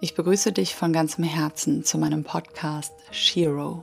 [0.00, 3.82] Ich begrüße dich von ganzem Herzen zu meinem Podcast Shiro.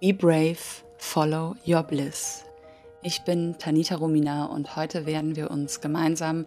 [0.00, 0.56] Be brave,
[0.96, 2.46] follow your bliss.
[3.02, 6.46] Ich bin Tanita Romina und heute werden wir uns gemeinsam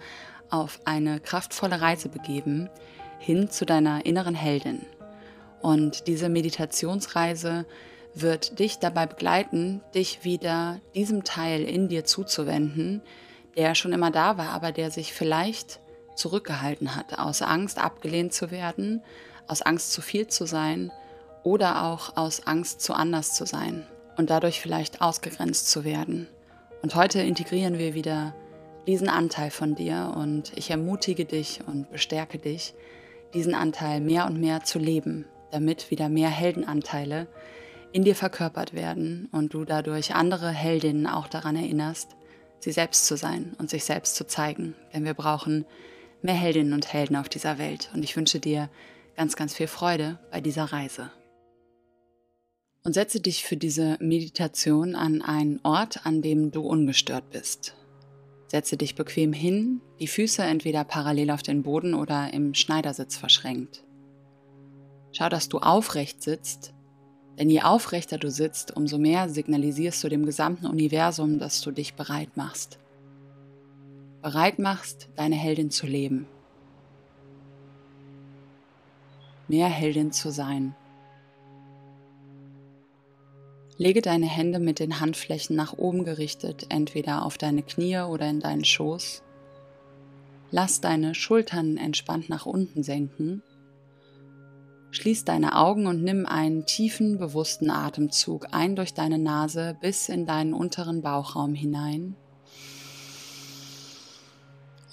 [0.49, 2.67] auf eine kraftvolle Reise begeben
[3.19, 4.83] hin zu deiner inneren Heldin.
[5.61, 7.67] Und diese Meditationsreise
[8.15, 13.03] wird dich dabei begleiten, dich wieder diesem Teil in dir zuzuwenden,
[13.55, 15.79] der schon immer da war, aber der sich vielleicht
[16.15, 19.01] zurückgehalten hat, aus Angst abgelehnt zu werden,
[19.47, 20.91] aus Angst zu viel zu sein
[21.43, 23.85] oder auch aus Angst zu anders zu sein
[24.17, 26.27] und dadurch vielleicht ausgegrenzt zu werden.
[26.81, 28.35] Und heute integrieren wir wieder
[28.87, 32.73] diesen Anteil von dir und ich ermutige dich und bestärke dich,
[33.33, 37.27] diesen Anteil mehr und mehr zu leben, damit wieder mehr Heldenanteile
[37.91, 42.15] in dir verkörpert werden und du dadurch andere Heldinnen auch daran erinnerst,
[42.59, 44.75] sie selbst zu sein und sich selbst zu zeigen.
[44.93, 45.65] Denn wir brauchen
[46.25, 47.89] mehr Heldinnen und Helden auf dieser Welt.
[47.93, 48.69] Und ich wünsche dir
[49.15, 51.11] ganz, ganz viel Freude bei dieser Reise.
[52.83, 57.75] Und setze dich für diese Meditation an einen Ort, an dem du ungestört bist.
[58.47, 63.83] Setze dich bequem hin, die Füße entweder parallel auf den Boden oder im Schneidersitz verschränkt.
[65.13, 66.73] Schau, dass du aufrecht sitzt,
[67.39, 71.95] denn je aufrechter du sitzt, umso mehr signalisierst du dem gesamten Universum, dass du dich
[71.95, 72.79] bereit machst
[74.25, 76.25] bereit machst, deine Heldin zu leben.
[79.47, 80.73] Mehr Heldin zu sein.
[83.77, 88.39] Lege deine Hände mit den Handflächen nach oben gerichtet, entweder auf deine Knie oder in
[88.39, 89.21] deinen Schoß.
[90.49, 93.43] Lass deine Schultern entspannt nach unten senken.
[94.89, 100.25] Schließ deine Augen und nimm einen tiefen, bewussten Atemzug ein durch deine Nase bis in
[100.25, 102.15] deinen unteren Bauchraum hinein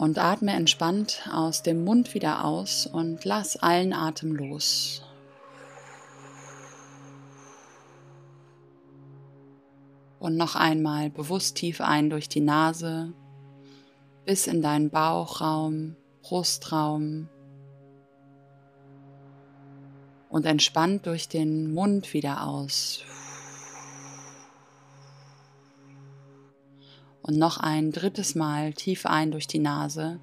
[0.03, 5.00] und atme entspannt aus dem Mund wieder aus und lass allen Atem los.
[10.19, 13.12] Und noch einmal bewusst tief ein durch die Nase
[14.25, 17.28] bis in deinen Bauchraum, Brustraum
[20.28, 23.05] und entspannt durch den Mund wieder aus.
[27.22, 30.19] Und noch ein drittes Mal tief ein durch die Nase.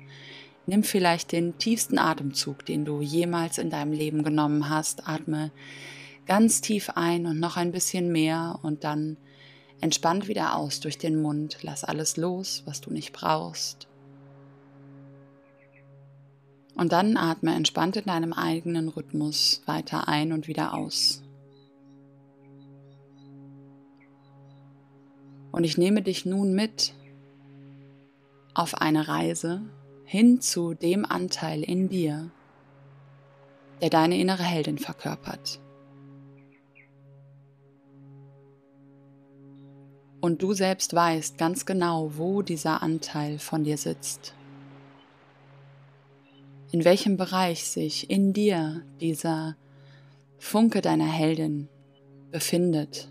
[0.65, 5.07] Nimm vielleicht den tiefsten Atemzug, den du jemals in deinem Leben genommen hast.
[5.07, 5.51] Atme
[6.25, 9.17] ganz tief ein und noch ein bisschen mehr und dann
[9.81, 11.57] entspannt wieder aus durch den Mund.
[11.61, 13.87] Lass alles los, was du nicht brauchst.
[16.75, 21.23] Und dann atme entspannt in deinem eigenen Rhythmus weiter ein und wieder aus.
[25.51, 26.93] Und ich nehme dich nun mit
[28.53, 29.61] auf eine Reise
[30.05, 32.31] hin zu dem Anteil in dir,
[33.81, 35.59] der deine innere Heldin verkörpert.
[40.21, 44.33] Und du selbst weißt ganz genau, wo dieser Anteil von dir sitzt.
[46.71, 49.55] In welchem Bereich sich in dir dieser
[50.37, 51.69] Funke deiner Heldin
[52.31, 53.09] befindet.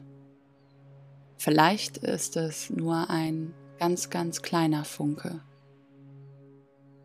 [1.38, 5.40] Vielleicht ist es nur ein ganz, ganz kleiner Funke.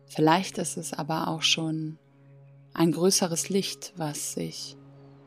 [0.06, 1.98] Vielleicht ist es aber auch schon
[2.72, 4.76] ein größeres Licht, was sich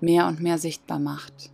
[0.02, 1.52] mehr und mehr sichtbar macht.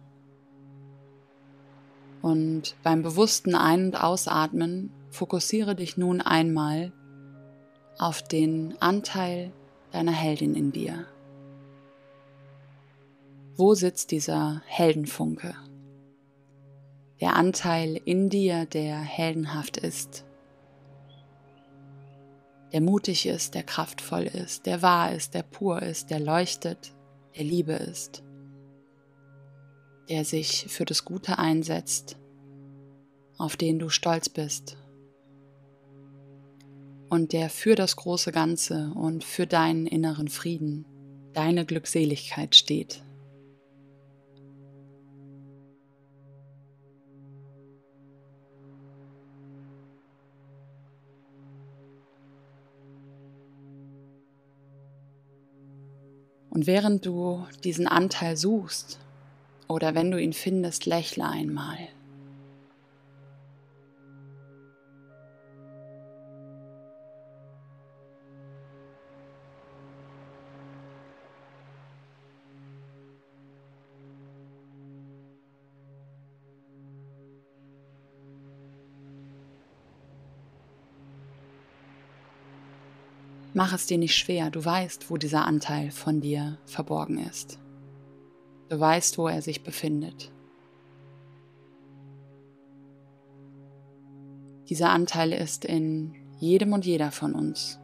[2.23, 6.91] Und beim bewussten Ein- und Ausatmen fokussiere dich nun einmal
[7.99, 9.53] auf den Anteil
[9.91, 11.05] deiner Heldin in dir.
[13.55, 15.53] Wo sitzt dieser Heldenfunke?
[17.23, 20.25] Der Anteil in dir, der heldenhaft ist,
[22.73, 26.93] der mutig ist, der kraftvoll ist, der wahr ist, der pur ist, der leuchtet,
[27.37, 28.23] der Liebe ist,
[30.09, 32.17] der sich für das Gute einsetzt,
[33.37, 34.75] auf den du stolz bist
[37.09, 40.85] und der für das große Ganze und für deinen inneren Frieden,
[41.31, 43.02] deine Glückseligkeit steht.
[56.53, 58.99] Und während du diesen Anteil suchst
[59.67, 61.79] oder wenn du ihn findest, lächle einmal.
[83.55, 87.59] Mach es dir nicht schwer, du weißt, wo dieser Anteil von dir verborgen ist.
[88.69, 90.31] Du weißt, wo er sich befindet.
[94.69, 97.79] Dieser Anteil ist in jedem und jeder von uns.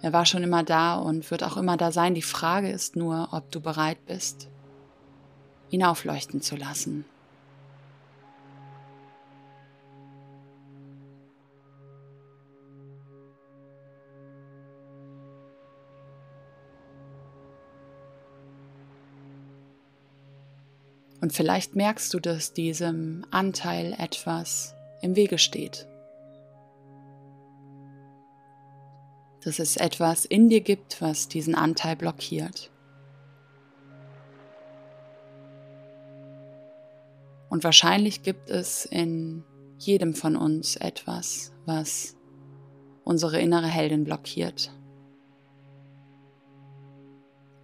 [0.00, 2.14] Er war schon immer da und wird auch immer da sein.
[2.14, 4.48] Die Frage ist nur, ob du bereit bist,
[5.70, 7.04] ihn aufleuchten zu lassen.
[21.20, 25.86] Und vielleicht merkst du, dass diesem Anteil etwas im Wege steht.
[29.42, 32.70] Dass es etwas in dir gibt, was diesen Anteil blockiert.
[37.48, 39.42] Und wahrscheinlich gibt es in
[39.78, 42.16] jedem von uns etwas, was
[43.04, 44.70] unsere innere Heldin blockiert.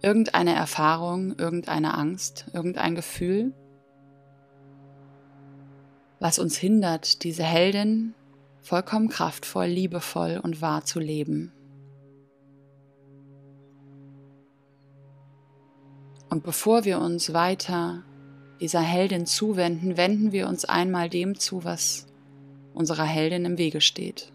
[0.01, 3.53] Irgendeine Erfahrung, irgendeine Angst, irgendein Gefühl,
[6.19, 8.13] was uns hindert, diese Heldin
[8.61, 11.51] vollkommen kraftvoll, liebevoll und wahr zu leben.
[16.29, 18.03] Und bevor wir uns weiter
[18.59, 22.07] dieser Heldin zuwenden, wenden wir uns einmal dem zu, was
[22.73, 24.33] unserer Heldin im Wege steht.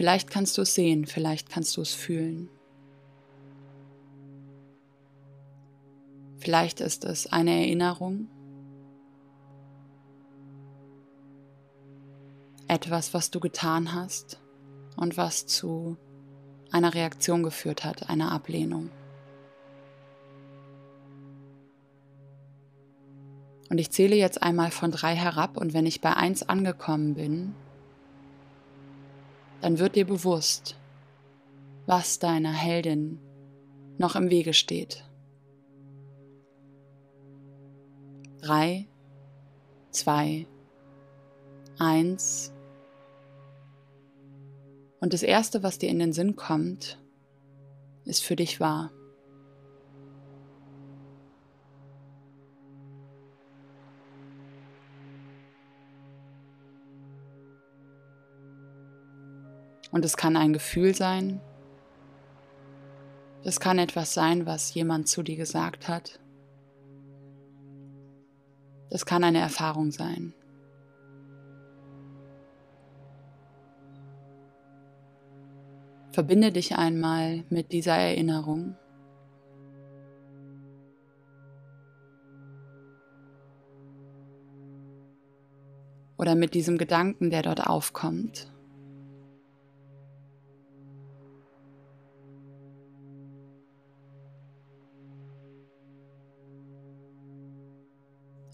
[0.00, 2.48] Vielleicht kannst du es sehen, vielleicht kannst du es fühlen.
[6.38, 8.26] Vielleicht ist es eine Erinnerung,
[12.66, 14.40] etwas, was du getan hast
[14.96, 15.98] und was zu
[16.72, 18.88] einer Reaktion geführt hat, einer Ablehnung.
[23.68, 27.54] Und ich zähle jetzt einmal von drei herab und wenn ich bei eins angekommen bin,
[29.60, 30.76] dann wird dir bewusst,
[31.86, 33.18] was deiner Heldin
[33.98, 35.04] noch im Wege steht.
[38.40, 38.86] Drei,
[39.90, 40.46] zwei,
[41.78, 42.52] eins.
[45.00, 46.98] Und das Erste, was dir in den Sinn kommt,
[48.04, 48.90] ist für dich wahr.
[59.90, 61.40] Und es kann ein Gefühl sein.
[63.42, 66.20] Es kann etwas sein, was jemand zu dir gesagt hat.
[68.90, 70.34] Es kann eine Erfahrung sein.
[76.12, 78.76] Verbinde dich einmal mit dieser Erinnerung.
[86.18, 88.52] Oder mit diesem Gedanken, der dort aufkommt.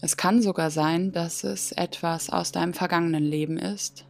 [0.07, 4.05] Es kann sogar sein, dass es etwas aus deinem vergangenen Leben ist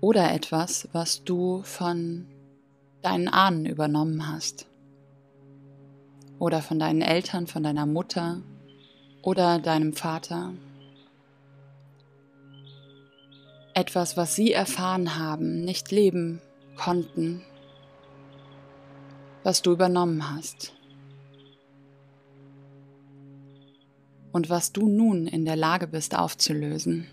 [0.00, 2.28] oder etwas, was du von
[3.02, 4.68] deinen Ahnen übernommen hast
[6.38, 8.42] oder von deinen Eltern, von deiner Mutter
[9.22, 10.54] oder deinem Vater.
[13.74, 16.40] Etwas, was sie erfahren haben, nicht leben
[16.76, 17.42] konnten,
[19.42, 20.75] was du übernommen hast.
[24.36, 27.06] Und was du nun in der Lage bist aufzulösen.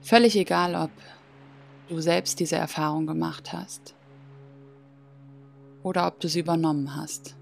[0.00, 0.90] Völlig egal, ob
[1.90, 3.94] du selbst diese Erfahrung gemacht hast
[5.82, 7.36] oder ob du sie übernommen hast.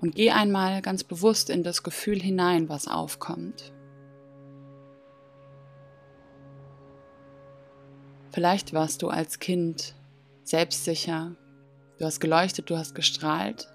[0.00, 3.72] Und geh einmal ganz bewusst in das Gefühl hinein, was aufkommt.
[8.30, 9.94] Vielleicht warst du als Kind
[10.42, 11.36] selbstsicher,
[11.98, 13.68] du hast geleuchtet, du hast gestrahlt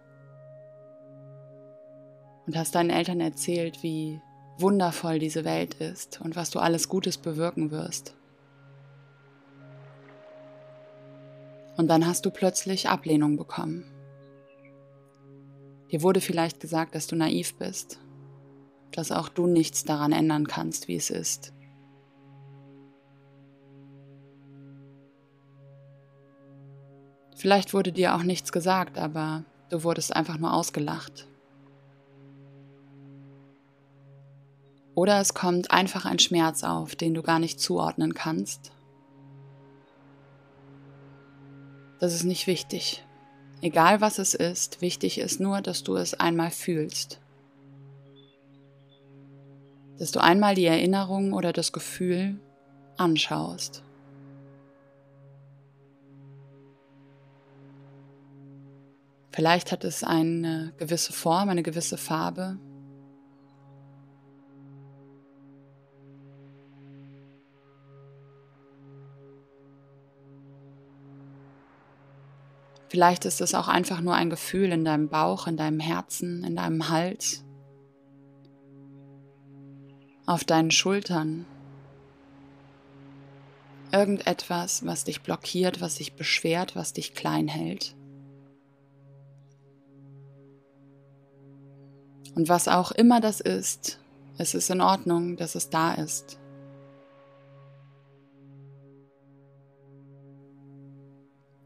[2.47, 4.19] und hast deinen Eltern erzählt, wie
[4.57, 8.15] wundervoll diese Welt ist und was du alles Gutes bewirken wirst.
[11.77, 13.94] Und dann hast du plötzlich Ablehnung bekommen.
[15.91, 17.99] Dir wurde vielleicht gesagt, dass du naiv bist,
[18.91, 21.53] dass auch du nichts daran ändern kannst, wie es ist.
[27.35, 31.27] Vielleicht wurde dir auch nichts gesagt, aber du wurdest einfach nur ausgelacht.
[34.95, 38.71] Oder es kommt einfach ein Schmerz auf, den du gar nicht zuordnen kannst.
[41.99, 43.04] Das ist nicht wichtig.
[43.65, 47.19] Egal was es ist, wichtig ist nur, dass du es einmal fühlst.
[49.97, 52.39] Dass du einmal die Erinnerung oder das Gefühl
[52.97, 53.81] anschaust.
[59.31, 62.59] Vielleicht hat es eine gewisse Form, eine gewisse Farbe.
[72.95, 76.55] Vielleicht ist es auch einfach nur ein Gefühl in deinem Bauch, in deinem Herzen, in
[76.55, 77.43] deinem Hals,
[80.25, 81.45] auf deinen Schultern.
[83.91, 87.97] Irgendetwas, was dich blockiert, was dich beschwert, was dich klein hält.
[92.33, 93.99] Und was auch immer das ist,
[94.37, 96.39] es ist in Ordnung, dass es da ist.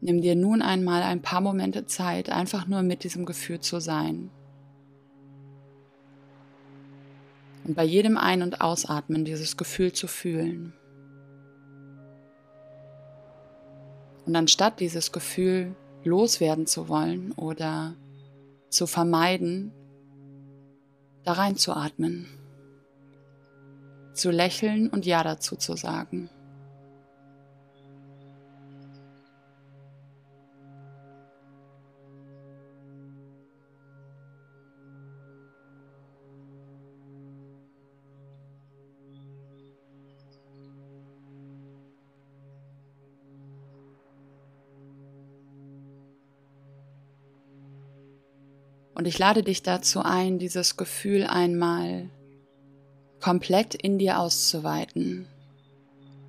[0.00, 4.30] Nimm dir nun einmal ein paar Momente Zeit, einfach nur mit diesem Gefühl zu sein.
[7.64, 10.72] Und bei jedem Ein- und Ausatmen dieses Gefühl zu fühlen.
[14.24, 17.94] Und anstatt dieses Gefühl loswerden zu wollen oder
[18.70, 19.72] zu vermeiden,
[21.24, 22.26] da reinzuatmen,
[24.14, 26.30] zu lächeln und Ja dazu zu sagen.
[49.00, 52.10] Und ich lade dich dazu ein, dieses Gefühl einmal
[53.18, 55.24] komplett in dir auszuweiten,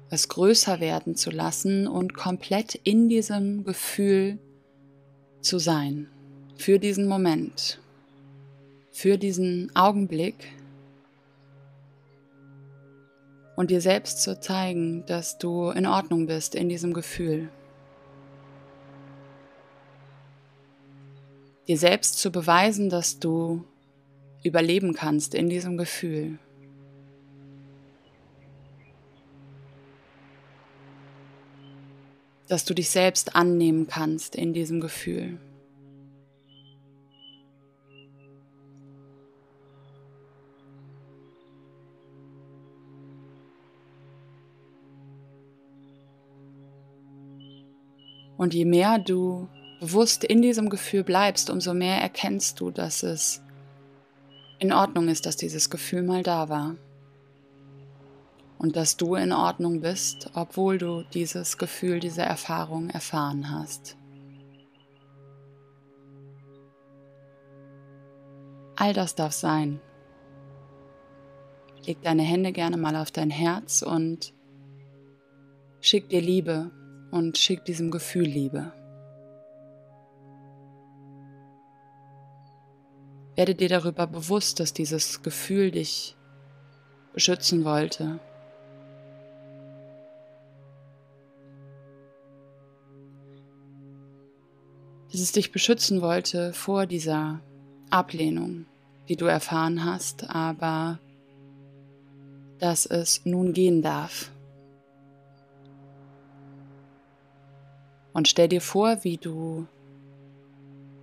[0.09, 4.39] es größer werden zu lassen und komplett in diesem Gefühl
[5.41, 6.07] zu sein,
[6.55, 7.77] für diesen Moment,
[8.93, 10.53] für diesen Augenblick
[13.57, 17.49] und dir selbst zu zeigen, dass du in Ordnung bist in diesem Gefühl.
[21.71, 23.63] Dir selbst zu beweisen, dass du
[24.43, 26.37] überleben kannst in diesem Gefühl.
[32.49, 35.39] Dass du dich selbst annehmen kannst in diesem Gefühl.
[48.35, 49.47] Und je mehr du
[49.81, 53.41] bewusst in diesem Gefühl bleibst, umso mehr erkennst du, dass es
[54.59, 56.75] in Ordnung ist, dass dieses Gefühl mal da war.
[58.59, 63.97] Und dass du in Ordnung bist, obwohl du dieses Gefühl, diese Erfahrung erfahren hast.
[68.75, 69.81] All das darf sein.
[71.87, 74.31] Leg deine Hände gerne mal auf dein Herz und
[75.79, 76.69] schick dir Liebe
[77.09, 78.73] und schick diesem Gefühl Liebe.
[83.41, 86.15] Werde dir darüber bewusst, dass dieses Gefühl dich
[87.11, 88.19] beschützen wollte.
[95.11, 97.39] Dass es dich beschützen wollte vor dieser
[97.89, 98.67] Ablehnung,
[99.09, 100.99] die du erfahren hast, aber
[102.59, 104.29] dass es nun gehen darf.
[108.13, 109.65] Und stell dir vor, wie du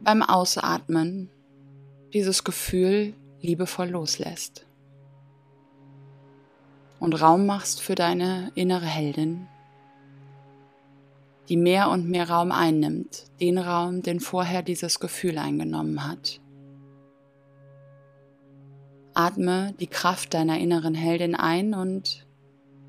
[0.00, 1.30] beim Ausatmen
[2.12, 4.66] dieses Gefühl liebevoll loslässt
[7.00, 9.46] und Raum machst für deine innere Heldin,
[11.48, 16.40] die mehr und mehr Raum einnimmt, den Raum, den vorher dieses Gefühl eingenommen hat.
[19.14, 22.26] Atme die Kraft deiner inneren Heldin ein und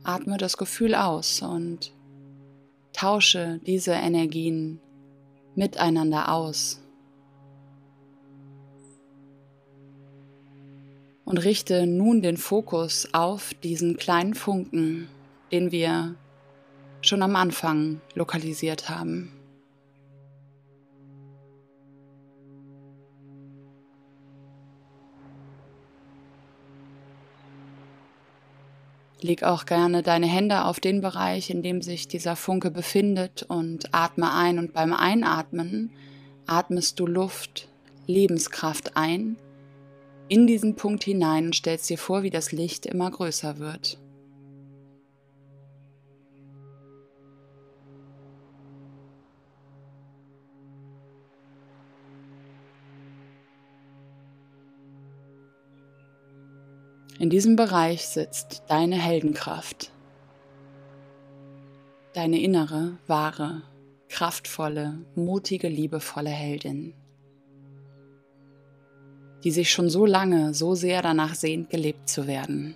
[0.03, 1.93] atme das Gefühl aus und
[2.93, 4.79] tausche diese Energien
[5.55, 6.81] miteinander aus
[11.29, 15.07] und richte nun den Fokus auf diesen kleinen Funken,
[15.51, 16.15] den wir
[17.01, 19.31] schon am Anfang lokalisiert haben.
[29.21, 33.93] Leg auch gerne deine Hände auf den Bereich, in dem sich dieser Funke befindet und
[33.93, 34.57] atme ein.
[34.57, 35.91] Und beim Einatmen
[36.47, 37.67] atmest du Luft,
[38.07, 39.37] Lebenskraft ein
[40.29, 43.97] in diesen Punkt hinein und stellst dir vor, wie das Licht immer größer wird.
[57.17, 59.91] In diesem Bereich sitzt deine Heldenkraft,
[62.13, 63.63] deine innere, wahre,
[64.07, 66.93] kraftvolle, mutige, liebevolle Heldin,
[69.43, 72.75] die sich schon so lange, so sehr danach sehnt, gelebt zu werden.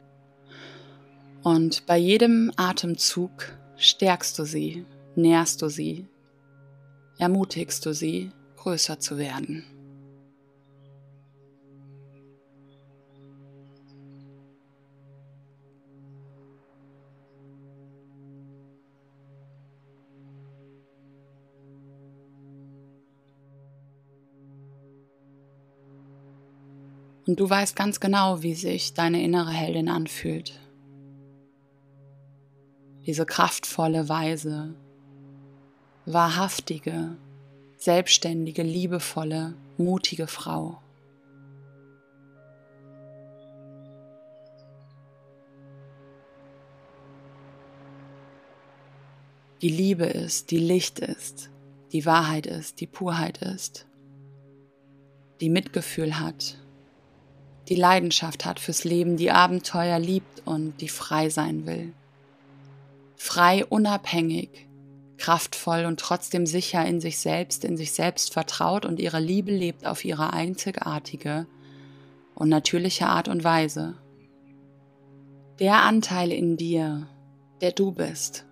[1.44, 6.08] Und bei jedem Atemzug stärkst du sie, nährst du sie,
[7.18, 9.66] ermutigst du sie, größer zu werden.
[27.26, 30.60] Und du weißt ganz genau, wie sich deine innere Heldin anfühlt.
[33.06, 34.76] Diese kraftvolle, weise,
[36.06, 37.16] wahrhaftige,
[37.78, 40.80] selbstständige, liebevolle, mutige Frau.
[49.62, 51.50] Die Liebe ist, die Licht ist,
[51.94, 53.86] die Wahrheit ist, die Purheit ist,
[55.40, 56.58] die Mitgefühl hat,
[57.70, 61.94] die Leidenschaft hat fürs Leben, die Abenteuer liebt und die frei sein will.
[63.16, 64.68] Frei, unabhängig,
[65.18, 69.86] kraftvoll und trotzdem sicher in sich selbst, in sich selbst vertraut und ihre Liebe lebt
[69.86, 71.48] auf ihre einzigartige
[72.36, 73.96] und natürliche Art und Weise.
[75.60, 77.08] Der Anteil in dir,
[77.62, 78.46] der du bist,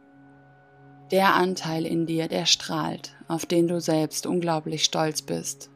[1.12, 5.70] der Anteil in dir, der strahlt, auf den du selbst unglaublich stolz bist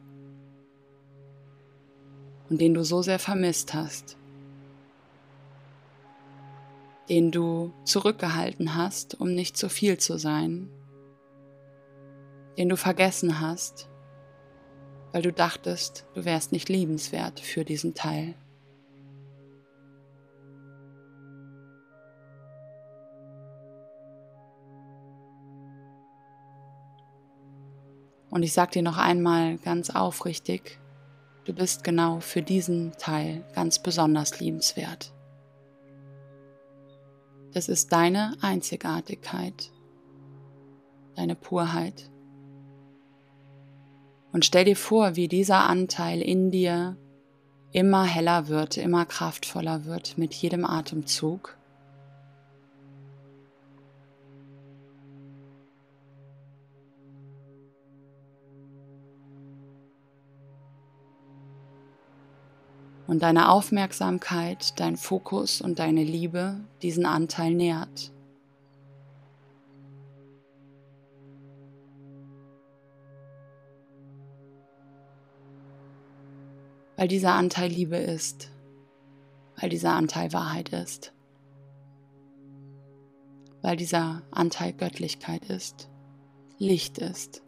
[2.48, 4.16] und den du so sehr vermisst hast,
[7.08, 10.68] den du zurückgehalten hast, um nicht zu viel zu sein,
[12.58, 13.88] den du vergessen hast,
[15.12, 18.34] weil du dachtest, du wärst nicht liebenswert für diesen Teil.
[28.30, 30.78] Und ich sage dir noch einmal ganz aufrichtig,
[31.46, 35.14] Du bist genau für diesen Teil ganz besonders liebenswert.
[37.52, 39.70] Das ist deine Einzigartigkeit,
[41.14, 42.10] deine Purheit.
[44.32, 46.96] Und stell dir vor, wie dieser Anteil in dir
[47.70, 51.55] immer heller wird, immer kraftvoller wird mit jedem Atemzug.
[63.06, 68.12] Und deine Aufmerksamkeit, dein Fokus und deine Liebe diesen Anteil nährt.
[76.96, 78.50] Weil dieser Anteil Liebe ist,
[79.60, 81.12] weil dieser Anteil Wahrheit ist,
[83.60, 85.88] weil dieser Anteil Göttlichkeit ist,
[86.58, 87.42] Licht ist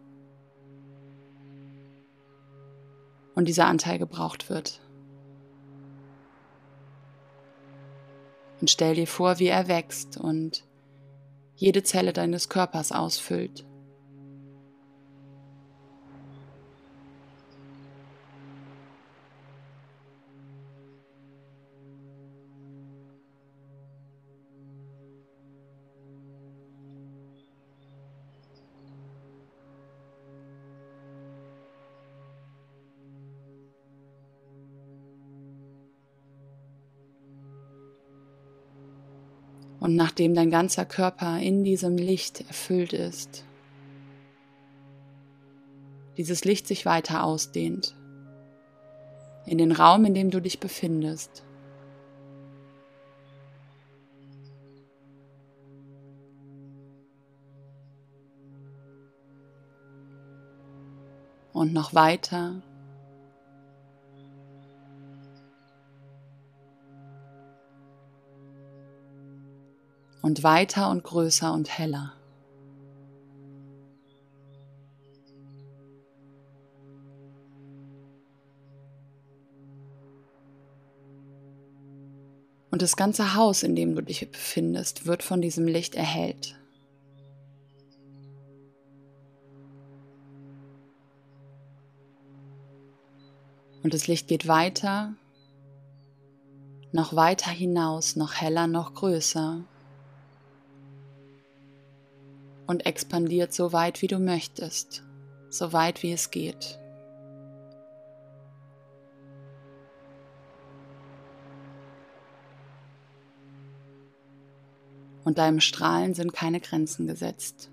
[3.35, 4.81] und dieser Anteil gebraucht wird.
[8.61, 10.65] Und stell dir vor, wie er wächst und
[11.55, 13.68] jede Zelle deines Körpers ausfüllt.
[39.89, 43.43] Und nachdem dein ganzer Körper in diesem Licht erfüllt ist,
[46.19, 47.97] dieses Licht sich weiter ausdehnt,
[49.47, 51.43] in den Raum, in dem du dich befindest,
[61.55, 62.61] und noch weiter
[70.29, 72.13] und weiter und größer und heller.
[82.71, 86.61] Und das ganze Haus, in dem du dich befindest, wird von diesem Licht erhellt.
[93.83, 95.15] Und das Licht geht weiter,
[96.93, 99.65] noch weiter hinaus, noch heller, noch größer
[102.69, 105.03] und expandiert so weit, wie du möchtest,
[105.51, 106.79] so weit, wie es geht.
[115.29, 117.71] und deinem Strahlen sind keine Grenzen gesetzt.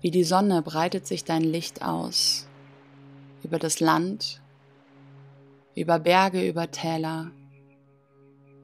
[0.00, 2.48] Wie die Sonne breitet sich dein Licht aus
[3.44, 4.42] über das Land,
[5.76, 7.30] über Berge, über Täler,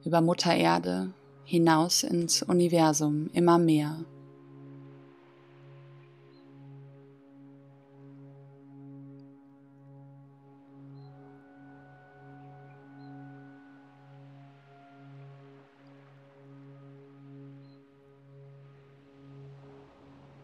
[0.03, 1.13] über Mutter Erde
[1.47, 4.03] hinaus ins Universum immer mehr.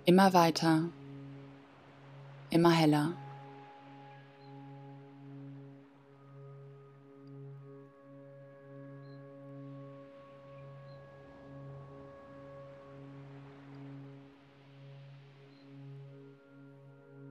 [0.06, 0.90] Immer weiter,
[2.50, 3.14] immer heller.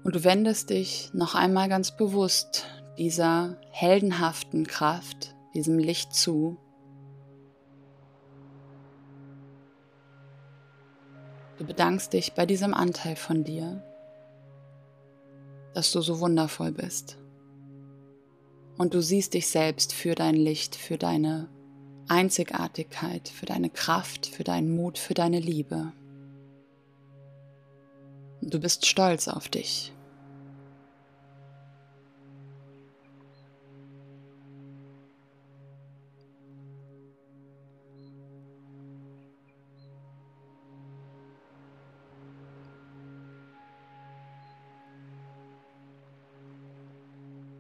[0.05, 2.67] Und du wendest dich noch einmal ganz bewusst
[2.99, 6.59] dieser heldenhaften Kraft, diesem Licht zu,
[11.63, 13.85] Du bedankst dich bei diesem Anteil von dir,
[15.75, 17.19] dass du so wundervoll bist.
[18.79, 21.49] Und du siehst dich selbst für dein Licht, für deine
[22.09, 25.93] Einzigartigkeit, für deine Kraft, für deinen Mut, für deine Liebe.
[28.45, 29.93] Du bist stolz auf dich.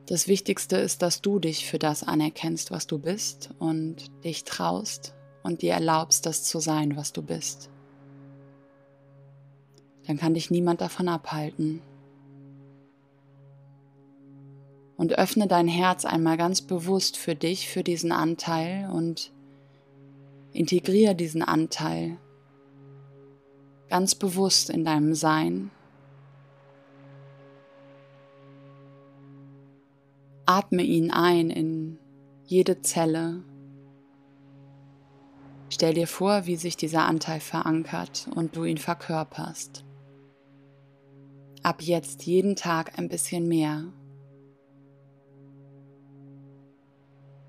[0.07, 5.15] Das Wichtigste ist, dass du dich für das anerkennst, was du bist und dich traust
[5.45, 7.71] und dir erlaubst, das zu sein, was du bist.
[10.07, 11.81] Dann kann dich niemand davon abhalten.
[14.97, 19.33] Und öffne dein Herz einmal ganz bewusst für dich, für diesen Anteil und
[20.53, 22.19] integriere diesen Anteil
[23.89, 25.71] ganz bewusst in deinem Sein
[30.47, 31.99] Atme ihn ein in
[32.45, 33.43] jede Zelle.
[35.71, 39.85] Stell dir vor, wie sich dieser Anteil verankert und du ihn verkörperst.
[41.63, 43.85] Ab jetzt jeden Tag ein bisschen mehr.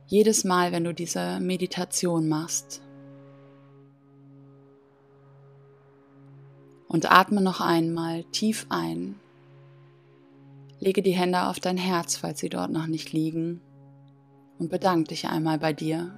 [0.08, 2.82] Jedes Mal, wenn du diese Meditation machst.
[6.88, 9.20] Und atme noch einmal tief ein
[10.84, 13.62] Lege die Hände auf dein Herz, falls sie dort noch nicht liegen,
[14.60, 16.14] und bedank dich einmal bei dir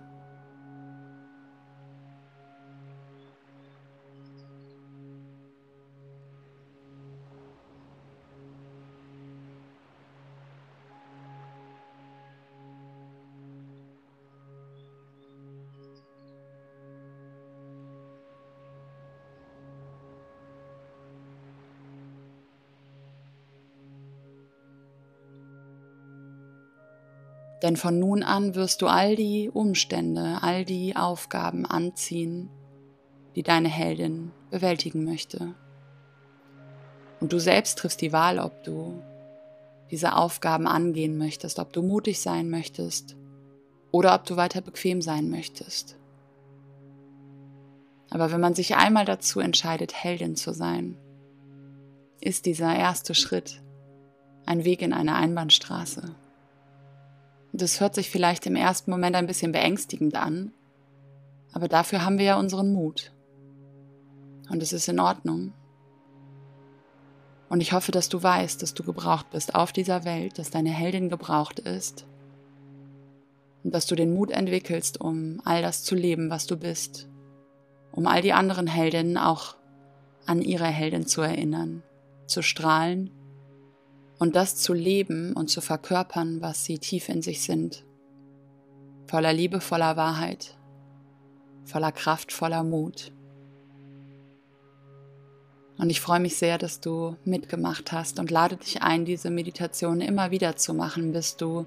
[27.65, 32.51] Denn von nun an wirst du all die Umstände, all die Aufgaben anziehen,
[33.35, 35.55] die deine Heldin bewältigen möchte.
[37.19, 39.01] Und du selbst triffst die Wahl, ob du
[39.89, 43.17] diese Aufgaben angehen möchtest, ob du mutig sein möchtest
[43.89, 45.97] oder ob du weiter bequem sein möchtest.
[48.11, 50.97] Aber wenn man sich einmal dazu entscheidet, Heldin zu sein,
[52.21, 53.63] ist dieser erste Schritt
[54.45, 56.13] ein Weg in eine Einbahnstraße.
[57.57, 60.51] Das hört sich vielleicht im ersten Moment ein bisschen beängstigend an,
[61.53, 63.13] aber dafür haben wir ja unseren Mut.
[64.49, 65.53] Und es ist in Ordnung.
[67.47, 70.71] Und ich hoffe, dass du weißt, dass du gebraucht bist auf dieser Welt, dass deine
[70.71, 72.05] Heldin gebraucht ist
[73.63, 77.07] und dass du den Mut entwickelst, um all das zu leben, was du bist,
[77.93, 79.55] um all die anderen Heldinnen auch
[80.25, 81.83] an ihre Heldin zu erinnern,
[82.27, 83.11] zu strahlen
[84.19, 87.83] und das zu leben und zu verkörpern, was sie tief in sich sind.
[89.07, 90.57] Voller Liebe, voller Wahrheit,
[91.63, 93.11] voller Kraft, voller Mut.
[95.77, 99.99] Und ich freue mich sehr, dass du mitgemacht hast und lade dich ein, diese Meditation
[99.99, 101.65] immer wieder zu machen, bis du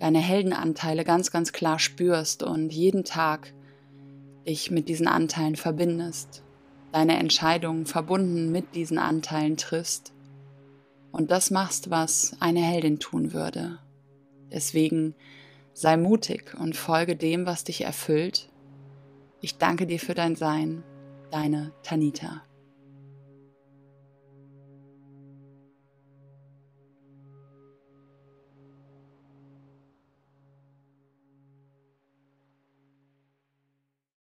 [0.00, 3.52] deine Heldenanteile ganz, ganz klar spürst und jeden Tag
[4.48, 6.42] dich mit diesen Anteilen verbindest,
[6.90, 10.12] deine Entscheidungen verbunden mit diesen Anteilen triffst
[11.12, 13.78] und das machst, was eine Heldin tun würde.
[14.50, 15.14] Deswegen
[15.74, 18.48] sei mutig und folge dem, was dich erfüllt.
[19.40, 20.82] Ich danke dir für dein Sein,
[21.30, 22.42] deine Tanita.